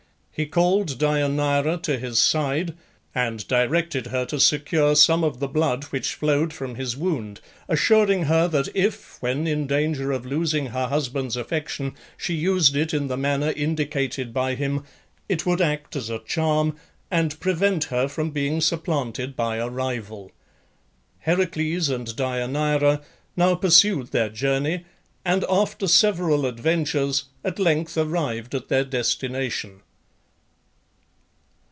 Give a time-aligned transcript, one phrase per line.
[0.33, 2.73] He called Deianeira to his side,
[3.13, 8.23] and directed her to secure some of the blood which flowed from his wound, assuring
[8.23, 13.07] her that if, when in danger of losing her husband's affection, she used it in
[13.07, 14.83] the manner indicated by him,
[15.29, 16.75] it would act as a charm,
[17.11, 20.31] and prevent her from being supplanted by a rival.
[21.19, 23.03] Heracles and Deianeira
[23.37, 24.85] now pursued their journey,
[25.23, 29.81] and after several adventures at length arrived at their destination.